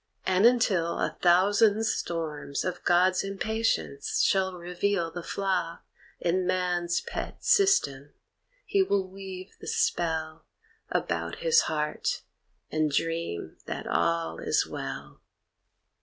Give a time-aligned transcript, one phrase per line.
[0.25, 5.81] And until a thousand storms Of God's impatience shall reveal the flaw
[6.19, 8.11] In man's pet system,
[8.65, 10.47] he will weave the spell
[10.89, 12.23] About his heart
[12.71, 15.21] and dream that all is well.